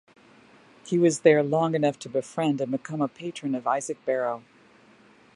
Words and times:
He 0.83 0.97
was 0.97 1.19
there 1.19 1.43
long 1.43 1.75
enough 1.75 1.99
to 1.99 2.09
befriend 2.09 2.59
and 2.59 2.71
become 2.71 3.01
a 3.03 3.07
patron 3.07 3.53
of 3.53 3.67
Isaac 3.67 4.03
Barrow. 4.03 4.43